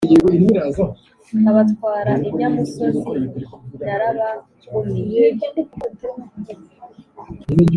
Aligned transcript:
Abatwara 1.49 2.11
inyamusozi 2.29 3.09
narabagumiye. 3.83 5.25